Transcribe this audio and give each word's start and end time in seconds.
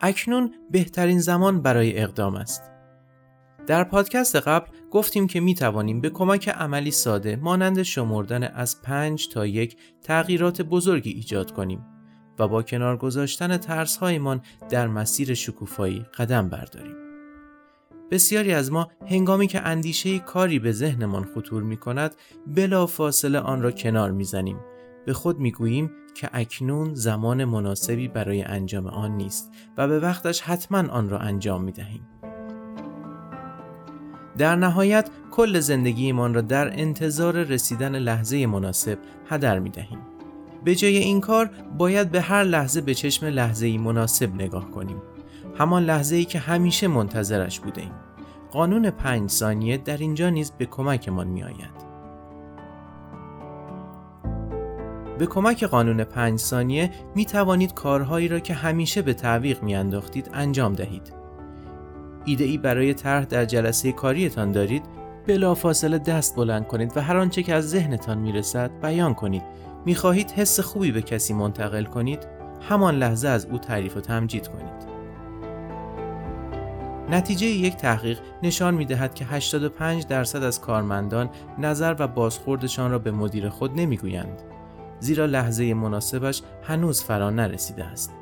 اکنون 0.00 0.54
بهترین 0.70 1.20
زمان 1.20 1.62
برای 1.62 1.98
اقدام 1.98 2.34
است. 2.34 2.62
در 3.66 3.84
پادکست 3.84 4.36
قبل 4.36 4.66
گفتیم 4.90 5.26
که 5.26 5.40
می 5.40 5.54
توانیم 5.54 6.00
به 6.00 6.10
کمک 6.10 6.48
عملی 6.48 6.90
ساده 6.90 7.36
مانند 7.36 7.82
شمردن 7.82 8.42
از 8.42 8.82
پنج 8.82 9.28
تا 9.28 9.46
یک 9.46 9.76
تغییرات 10.02 10.62
بزرگی 10.62 11.10
ایجاد 11.10 11.50
کنیم 11.50 11.86
و 12.38 12.48
با 12.48 12.62
کنار 12.62 12.96
گذاشتن 12.96 13.56
ترسهایمان 13.56 14.40
در 14.70 14.86
مسیر 14.86 15.34
شکوفایی 15.34 16.06
قدم 16.18 16.48
برداریم. 16.48 16.96
بسیاری 18.10 18.52
از 18.52 18.72
ما 18.72 18.88
هنگامی 19.06 19.46
که 19.46 19.60
اندیشه 19.60 20.18
کاری 20.18 20.58
به 20.58 20.72
ذهنمان 20.72 21.24
خطور 21.24 21.62
می 21.62 21.76
کند 21.76 22.14
بلا 22.46 22.86
فاصله 22.86 23.38
آن 23.38 23.62
را 23.62 23.70
کنار 23.70 24.10
می 24.10 24.24
زنیم. 24.24 24.58
به 25.06 25.12
خود 25.12 25.38
می 25.38 25.52
گوییم 25.52 25.90
که 26.14 26.30
اکنون 26.32 26.94
زمان 26.94 27.44
مناسبی 27.44 28.08
برای 28.08 28.42
انجام 28.42 28.86
آن 28.86 29.16
نیست 29.16 29.50
و 29.76 29.88
به 29.88 30.00
وقتش 30.00 30.40
حتما 30.40 30.92
آن 30.92 31.08
را 31.08 31.18
انجام 31.18 31.64
می 31.64 31.72
دهیم. 31.72 32.08
در 34.38 34.56
نهایت 34.56 35.10
کل 35.30 35.60
زندگیمان 35.60 36.34
را 36.34 36.40
در 36.40 36.80
انتظار 36.80 37.42
رسیدن 37.42 37.96
لحظه 37.96 38.46
مناسب 38.46 38.98
هدر 39.28 39.58
می 39.58 39.70
دهیم. 39.70 39.98
به 40.64 40.74
جای 40.74 40.96
این 40.96 41.20
کار 41.20 41.50
باید 41.78 42.10
به 42.10 42.20
هر 42.20 42.44
لحظه 42.44 42.80
به 42.80 42.94
چشم 42.94 43.26
لحظه 43.26 43.66
ای 43.66 43.78
مناسب 43.78 44.34
نگاه 44.34 44.70
کنیم. 44.70 45.02
همان 45.58 45.84
لحظه 45.84 46.16
ای 46.16 46.24
که 46.24 46.38
همیشه 46.38 46.88
منتظرش 46.88 47.60
بوده 47.60 47.80
ایم. 47.80 47.92
قانون 48.50 48.90
پنج 48.90 49.30
ثانیه 49.30 49.76
در 49.76 49.96
اینجا 49.96 50.30
نیز 50.30 50.50
به 50.50 50.66
کمکمان 50.66 51.26
می 51.26 51.42
آید. 51.42 51.87
به 55.18 55.26
کمک 55.26 55.64
قانون 55.64 56.04
پنج 56.04 56.38
ثانیه 56.38 56.90
می 57.14 57.24
توانید 57.24 57.74
کارهایی 57.74 58.28
را 58.28 58.40
که 58.40 58.54
همیشه 58.54 59.02
به 59.02 59.14
تعویق 59.14 59.62
می 59.62 59.74
انداختید 59.74 60.30
انجام 60.34 60.74
دهید. 60.74 61.12
ایده 62.24 62.44
ای 62.44 62.58
برای 62.58 62.94
طرح 62.94 63.24
در 63.24 63.44
جلسه 63.44 63.92
کاریتان 63.92 64.52
دارید. 64.52 64.82
بلافاصله 65.26 65.98
دست 65.98 66.36
بلند 66.36 66.66
کنید 66.66 66.96
و 66.96 67.00
هر 67.00 67.16
آنچه 67.16 67.42
که 67.42 67.54
از 67.54 67.70
ذهنتان 67.70 68.18
می‌رسد 68.18 68.70
بیان 68.82 69.14
کنید. 69.14 69.42
می‌خواهید 69.86 70.30
حس 70.30 70.60
خوبی 70.60 70.92
به 70.92 71.02
کسی 71.02 71.34
منتقل 71.34 71.84
کنید. 71.84 72.26
همان 72.68 72.94
لحظه 72.94 73.28
از 73.28 73.46
او 73.46 73.58
تعریف 73.58 73.96
و 73.96 74.00
تمجید 74.00 74.48
کنید. 74.48 74.88
نتیجه 77.10 77.46
یک 77.46 77.76
تحقیق 77.76 78.18
نشان 78.42 78.74
می 78.74 78.84
دهد 78.84 79.14
که 79.14 79.24
85 79.24 80.06
درصد 80.06 80.42
از 80.42 80.60
کارمندان 80.60 81.30
نظر 81.58 81.96
و 81.98 82.08
بازخوردشان 82.08 82.90
را 82.90 82.98
به 82.98 83.10
مدیر 83.10 83.48
خود 83.48 83.80
نمی‌گویند 83.80 84.42
زیرا 85.00 85.26
لحظه 85.26 85.74
مناسبش 85.74 86.42
هنوز 86.62 87.02
فرا 87.02 87.30
نرسیده 87.30 87.84
است. 87.84 88.12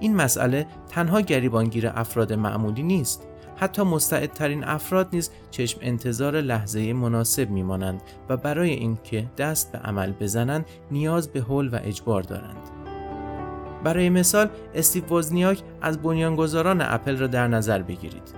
این 0.00 0.16
مسئله 0.16 0.66
تنها 0.88 1.20
گریبانگیر 1.20 1.88
افراد 1.88 2.32
معمولی 2.32 2.82
نیست 2.82 3.26
حتی 3.56 3.82
مستعدترین 3.82 4.64
افراد 4.64 5.08
نیز 5.12 5.30
چشم 5.50 5.78
انتظار 5.82 6.40
لحظه 6.40 6.92
مناسب 6.92 7.50
میمانند 7.50 8.02
و 8.28 8.36
برای 8.36 8.70
اینکه 8.70 9.26
دست 9.38 9.72
به 9.72 9.78
عمل 9.78 10.12
بزنند 10.12 10.66
نیاز 10.90 11.28
به 11.28 11.40
حل 11.40 11.68
و 11.72 11.78
اجبار 11.84 12.22
دارند. 12.22 12.70
برای 13.84 14.10
مثال 14.10 14.48
استیو 14.74 15.04
وزنیاک 15.08 15.62
از 15.82 16.02
بنیانگذاران 16.02 16.80
اپل 16.80 17.16
را 17.16 17.26
در 17.26 17.48
نظر 17.48 17.82
بگیرید. 17.82 18.34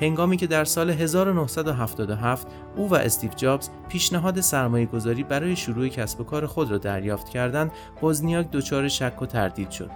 هنگامی 0.00 0.36
که 0.36 0.46
در 0.46 0.64
سال 0.64 0.90
1977 0.90 2.46
او 2.76 2.90
و 2.90 2.94
استیو 2.94 3.30
جابز 3.30 3.68
پیشنهاد 3.88 4.40
سرمایه 4.40 4.86
گذاری 4.86 5.22
برای 5.22 5.56
شروع 5.56 5.88
کسب 5.88 6.20
و 6.20 6.24
کار 6.24 6.46
خود 6.46 6.70
را 6.70 6.78
دریافت 6.78 7.28
کردند، 7.28 7.72
وزنیاک 8.02 8.50
دچار 8.50 8.88
شک 8.88 9.22
و 9.22 9.26
تردید 9.26 9.70
شد. 9.70 9.90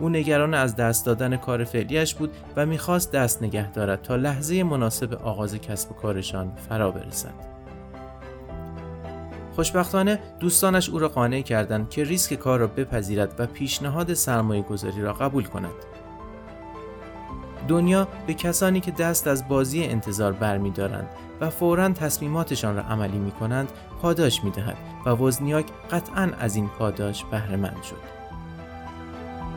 او 0.00 0.08
نگران 0.08 0.54
از 0.54 0.76
دست 0.76 1.06
دادن 1.06 1.36
کار 1.36 1.64
فعلیش 1.64 2.14
بود 2.14 2.30
و 2.56 2.66
می‌خواست 2.66 3.12
دست 3.12 3.42
نگه 3.42 3.70
دارد 3.72 4.02
تا 4.02 4.16
لحظه 4.16 4.62
مناسب 4.62 5.14
آغاز 5.14 5.54
کسب 5.54 5.90
و 5.90 5.94
کارشان 5.94 6.52
فرا 6.68 6.90
برسد. 6.90 7.58
خوشبختانه 9.54 10.18
دوستانش 10.40 10.88
او 10.88 10.98
را 10.98 11.08
قانع 11.08 11.40
کردند 11.40 11.90
که 11.90 12.04
ریسک 12.04 12.34
کار 12.34 12.58
را 12.58 12.66
بپذیرد 12.66 13.34
و 13.38 13.46
پیشنهاد 13.46 14.14
سرمایه 14.14 14.62
گذاری 14.62 15.02
را 15.02 15.12
قبول 15.12 15.44
کند. 15.44 15.74
دنیا 17.68 18.08
به 18.26 18.34
کسانی 18.34 18.80
که 18.80 18.90
دست 18.90 19.26
از 19.26 19.48
بازی 19.48 19.84
انتظار 19.84 20.32
برمیدارند 20.32 21.08
و 21.40 21.50
فورا 21.50 21.88
تصمیماتشان 21.88 22.76
را 22.76 22.82
عملی 22.82 23.18
می 23.18 23.30
کنند 23.30 23.72
پاداش 24.02 24.44
می 24.44 24.50
دهد 24.50 24.76
و 25.06 25.10
وزنیاک 25.10 25.66
قطعا 25.90 26.30
از 26.40 26.56
این 26.56 26.68
پاداش 26.68 27.24
بهرهمند 27.24 27.82
شد. 27.82 28.18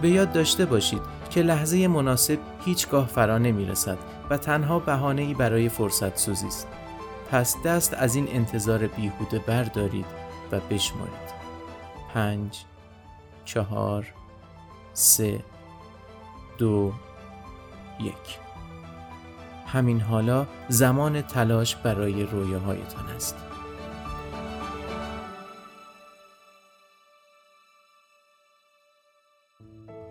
به 0.02 0.10
یاد 0.10 0.32
داشته 0.32 0.66
باشید 0.66 1.02
که 1.30 1.42
لحظه 1.42 1.88
مناسب 1.88 2.40
هیچگاه 2.66 3.08
فرا 3.08 3.38
نمی 3.38 3.66
رسد 3.66 3.98
و 4.30 4.38
تنها 4.38 4.80
بهانه 4.80 5.22
ای 5.22 5.34
برای 5.34 5.70
فرصت 5.70 6.18
سوزی 6.18 6.48
است. 6.48 6.68
پس 7.32 7.56
دست 7.66 7.94
از 7.94 8.16
این 8.16 8.28
انتظار 8.32 8.88
بیهوده 8.88 9.40
بردارید 9.40 10.06
و 10.52 10.60
بشمارید. 10.60 11.32
پنج، 12.14 12.64
چهار، 13.46 14.14
سه، 14.94 15.44
دو، 16.58 16.94
یک. 18.00 18.40
همین 19.66 20.02
حالا 20.02 20.48
زمان 20.70 21.22
تلاش 21.22 21.76
برای 21.76 22.24
رویاهایتان 22.24 23.06
است. 23.16 23.36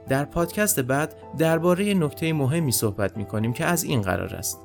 در 0.09 0.25
پادکست 0.25 0.81
بعد 0.81 1.15
درباره 1.39 1.95
نکته 1.95 2.33
مهمی 2.33 2.73
صحبت 2.73 3.17
می 3.17 3.25
کنیم 3.25 3.53
که 3.53 3.65
از 3.65 3.85
این 3.85 4.03
قرار 4.03 4.35
است. 4.35 4.61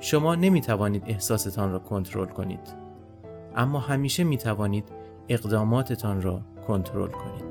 شما 0.00 0.34
نمی 0.34 0.60
توانید 0.60 1.02
احساستان 1.06 1.72
را 1.72 1.78
کنترل 1.78 2.26
کنید. 2.26 2.74
اما 3.56 3.80
همیشه 3.80 4.24
می 4.24 4.38
توانید 4.38 4.88
اقداماتتان 5.28 6.22
را 6.22 6.40
کنترل 6.66 7.10
کنید. 7.10 7.45